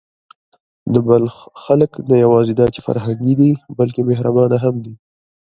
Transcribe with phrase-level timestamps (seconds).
[0.93, 4.93] د بلخ خلک نه یواځې دا چې فرهنګي دي، بلکې مهربانه هم دي.